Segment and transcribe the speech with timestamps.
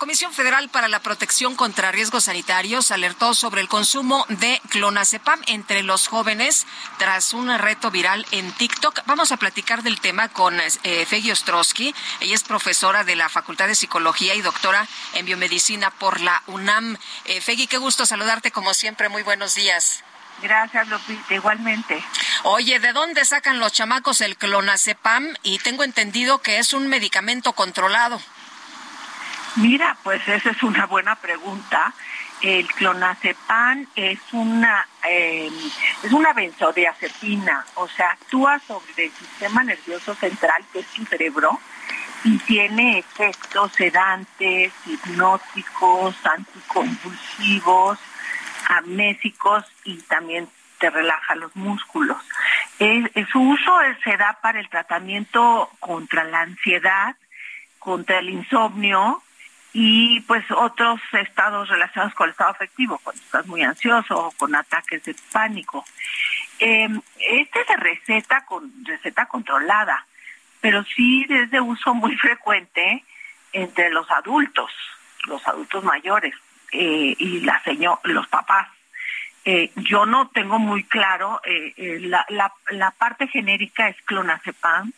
[0.00, 5.82] Comisión Federal para la Protección contra Riesgos Sanitarios alertó sobre el consumo de clonazepam entre
[5.82, 9.02] los jóvenes tras un reto viral en TikTok.
[9.04, 11.94] Vamos a platicar del tema con eh, Fegi Ostrowski.
[12.20, 16.96] Ella es profesora de la Facultad de Psicología y doctora en biomedicina por la UNAM.
[17.26, 19.10] Eh, Fegi, qué gusto saludarte como siempre.
[19.10, 20.02] Muy buenos días.
[20.40, 22.02] Gracias, Lupita, igualmente.
[22.44, 25.34] Oye, ¿de dónde sacan los chamacos el clonazepam?
[25.42, 28.18] Y tengo entendido que es un medicamento controlado.
[29.56, 31.92] Mira, pues esa es una buena pregunta.
[32.40, 35.50] El clonazepam es una eh,
[36.02, 41.58] es una benzodiazepina, o sea, actúa sobre el sistema nervioso central, que es tu cerebro,
[42.24, 47.98] y tiene efectos sedantes, hipnóticos, anticonvulsivos,
[48.68, 52.18] amnésicos y también te relaja los músculos.
[53.32, 53.72] Su uso
[54.04, 57.16] se da para el tratamiento contra la ansiedad,
[57.78, 59.22] contra el insomnio
[59.72, 64.54] y pues otros estados relacionados con el estado afectivo, cuando estás muy ansioso o con
[64.54, 65.84] ataques de pánico.
[66.58, 70.06] este se receta con receta controlada,
[70.60, 73.04] pero sí es de uso muy frecuente
[73.52, 74.70] entre los adultos,
[75.26, 76.34] los adultos mayores
[76.72, 78.68] y la señor, los papás.
[79.44, 84.92] Eh, yo no tengo muy claro, eh, eh, la, la, la, parte genérica es clonazepam,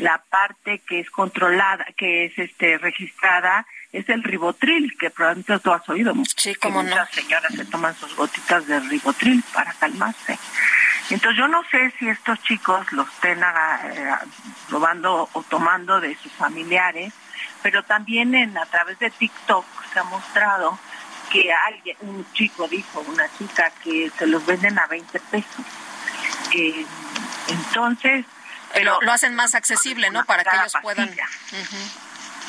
[0.00, 3.64] la parte que es controlada, que es este registrada,
[3.94, 6.12] es el ribotril, que probablemente tú has oído.
[6.36, 6.90] Sí, como no.
[6.90, 10.36] Muchas señoras se toman sus gotitas de ribotril para calmarse.
[11.10, 13.40] Entonces yo no sé si estos chicos los estén
[14.68, 17.12] probando o tomando de sus familiares,
[17.62, 20.76] pero también en a través de TikTok se ha mostrado
[21.30, 25.64] que alguien, un chico dijo, una chica, que se los venden a 20 pesos.
[26.52, 26.84] Eh,
[27.48, 28.26] entonces...
[28.72, 30.24] Pero lo hacen más accesible, ¿no?
[30.24, 31.14] Para que ellos puedan...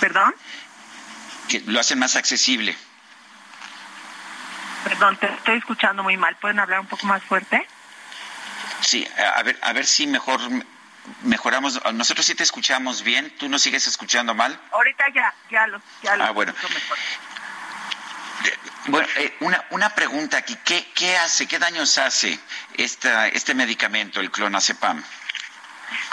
[0.00, 0.34] ¿Perdón?
[1.48, 2.76] Que lo hacen más accesible.
[4.84, 6.36] Perdón, te estoy escuchando muy mal.
[6.36, 7.66] ¿Pueden hablar un poco más fuerte?
[8.80, 9.06] Sí,
[9.36, 10.40] a ver, a ver si mejor
[11.22, 11.80] mejoramos.
[11.94, 13.34] Nosotros sí te escuchamos bien.
[13.38, 14.58] ¿Tú nos sigues escuchando mal?
[14.72, 16.52] Ahorita ya, ya lo, ya ah, bueno.
[16.52, 16.98] mejor.
[18.86, 20.56] Bueno, eh, una, una pregunta aquí.
[20.64, 22.38] ¿Qué, ¿Qué hace, qué daños hace
[22.74, 25.02] esta, este medicamento, el clonazepam?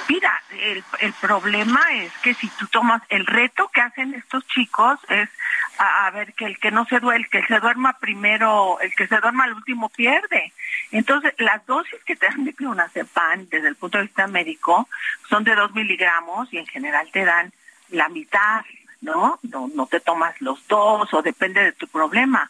[0.08, 5.00] Mira, el, el problema es que si tú tomas, el reto que hacen estos chicos
[5.09, 5.30] es
[5.78, 9.08] a, ver que el que no se duerme, el que se duerma primero, el que
[9.08, 10.54] se duerma al último pierde.
[10.92, 14.88] Entonces, las dosis que te dan de clonazepam desde el punto de vista médico
[15.30, 17.52] son de dos miligramos y en general te dan
[17.90, 18.64] la mitad
[19.02, 19.40] ¿no?
[19.42, 22.50] No, no te tomas los dos o depende de tu problema.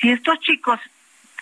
[0.00, 0.80] Si estos chicos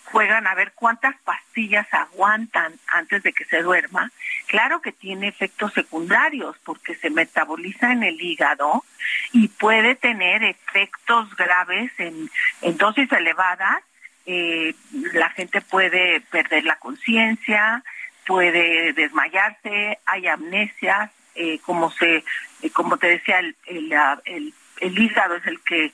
[0.07, 4.11] juegan a ver cuántas pastillas aguantan antes de que se duerma,
[4.47, 8.85] claro que tiene efectos secundarios porque se metaboliza en el hígado
[9.33, 12.31] y puede tener efectos graves en,
[12.77, 13.83] dosis elevadas.
[14.27, 14.75] Eh,
[15.13, 17.83] la gente puede perder la conciencia,
[18.27, 22.25] puede desmayarse, hay amnesias, eh, como se,
[22.63, 25.93] eh, como te decía, el, el, el, hígado es el que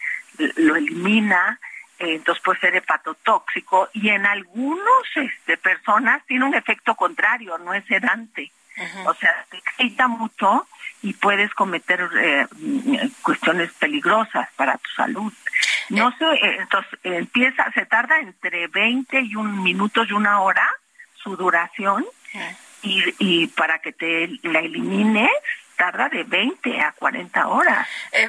[0.57, 1.59] lo elimina,
[2.03, 7.85] entonces puede ser hepatotóxico y en algunos este, personas tiene un efecto contrario, no es
[7.87, 8.51] sedante.
[9.05, 10.67] O sea, te excita mucho
[11.03, 12.09] y puedes cometer
[13.21, 15.33] cuestiones peligrosas para tu salud.
[15.91, 16.25] No sé,
[16.59, 20.67] entonces empieza, se tarda entre 20 y un minutos y una hora
[21.23, 22.05] su duración
[22.83, 25.31] y, y para que te la elimines
[25.83, 27.89] tarda de 20 a 40 horas.
[28.13, 28.29] Eh,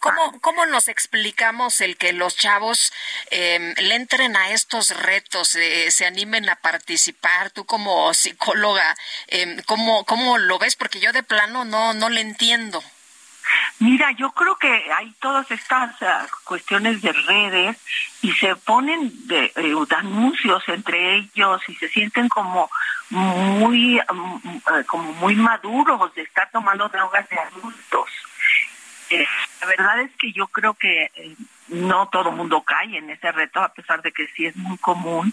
[0.00, 2.94] ¿cómo, ¿cómo, nos explicamos el que los chavos
[3.30, 7.50] eh, le entren a estos retos, eh, se animen a participar?
[7.50, 8.96] Tú como psicóloga,
[9.28, 10.76] eh, ¿cómo, ¿cómo lo ves?
[10.76, 12.82] Porque yo de plano no, no le entiendo.
[13.78, 17.76] Mira, yo creo que hay todas estas uh, cuestiones de redes
[18.22, 22.70] y se ponen de, eh, anuncios entre ellos y se sienten como
[23.10, 28.08] muy um, uh, como muy maduros de estar tomando drogas de adultos.
[29.10, 29.26] Eh,
[29.60, 31.36] la verdad es que yo creo que eh,
[31.68, 35.32] no todo mundo cae en ese reto, a pesar de que sí es muy común.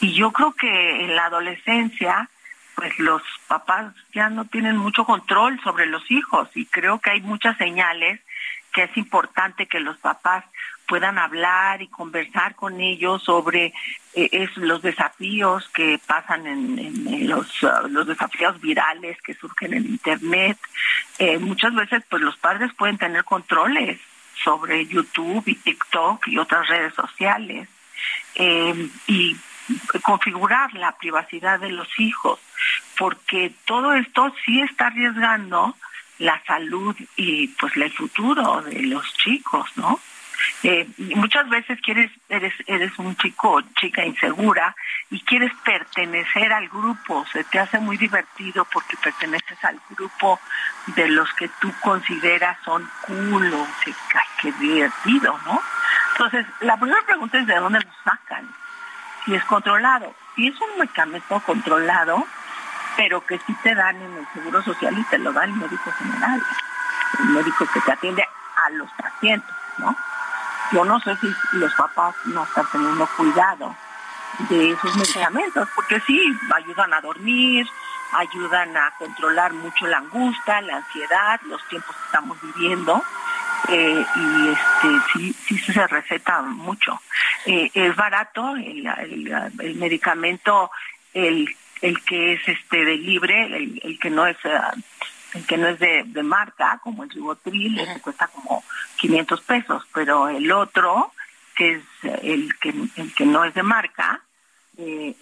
[0.00, 2.28] Y yo creo que en la adolescencia
[2.74, 7.20] pues los papás ya no tienen mucho control sobre los hijos y creo que hay
[7.20, 8.20] muchas señales
[8.72, 10.44] que es importante que los papás
[10.92, 13.72] puedan hablar y conversar con ellos sobre
[14.12, 20.58] eh, los desafíos que pasan en, los, uh, los desafíos virales que surgen en internet.
[21.18, 23.98] Eh, muchas veces pues los padres pueden tener controles
[24.44, 27.70] sobre YouTube y TikTok y otras redes sociales
[28.34, 29.34] eh, y
[30.02, 32.38] configurar la privacidad de los hijos,
[32.98, 35.74] porque todo esto sí está arriesgando
[36.18, 39.98] la salud y pues el futuro de los chicos, ¿no?
[40.62, 44.74] Eh, muchas veces quieres eres eres un chico chica insegura
[45.10, 47.24] y quieres pertenecer al grupo.
[47.32, 50.40] Se te hace muy divertido porque perteneces al grupo
[50.86, 53.66] de los que tú consideras son cool o
[54.40, 55.62] que, divertido no
[56.12, 58.48] entonces la primera pregunta es de dónde lo sacan
[59.24, 60.12] si es controlado.
[60.34, 62.26] Si es un medicamento controlado
[62.96, 65.92] pero que sí te dan en el seguro social y te lo da el médico
[65.92, 66.42] general
[67.18, 69.96] el médico que te atiende a los pacientes no
[70.72, 73.74] yo no sé si los papás no están teniendo cuidado
[74.48, 76.20] de esos medicamentos, porque sí,
[76.54, 77.66] ayudan a dormir,
[78.12, 83.02] ayudan a controlar mucho la angustia, la ansiedad, los tiempos que estamos viviendo.
[83.68, 87.00] Eh, y este sí sí se receta mucho
[87.46, 88.84] eh, es barato el,
[89.60, 90.68] el, medicamento
[91.14, 91.48] el,
[91.80, 94.50] el que es este de libre el, el que no es eh,
[95.34, 98.31] el que no es de, marca, como el ribotril, ese cuesta como
[99.02, 101.12] 500 pesos, pero el otro,
[101.56, 101.82] que es
[102.22, 104.22] el que, el que no es de marca,
[104.78, 105.14] eh,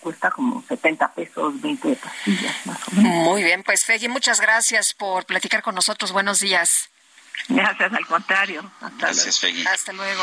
[0.00, 3.12] cuesta como 70 pesos, 20 pastillas más o menos.
[3.24, 6.10] Muy bien, pues Fegui, muchas gracias por platicar con nosotros.
[6.10, 6.90] Buenos días.
[7.48, 8.68] Gracias, al contrario.
[8.80, 9.64] Hasta gracias, Fegui.
[9.64, 10.22] Hasta luego.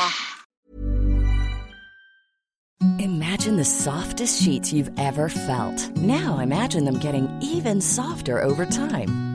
[3.00, 5.90] Imagine the softest sheets you've ever felt.
[5.96, 9.35] Now imagine them getting even softer over time.